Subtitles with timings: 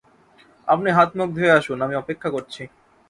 [0.67, 2.61] আপনি হাত-মুখ ধুয়ে আসুন, আমি অপেক্ষা করছি।